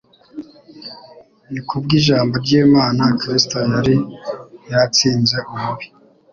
[1.51, 3.95] Ni kubw'Ijambo ry'Imana Kristo yari
[4.71, 5.85] yatsinze umubi.